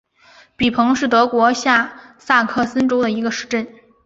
[0.55, 3.67] 比彭是德国下萨克森州的一个市镇。